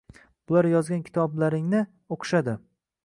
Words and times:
Bular 0.51 0.67
yozgan 0.71 1.03
kitoblaringni 1.09 1.83
o‘qishadi. 2.17 2.57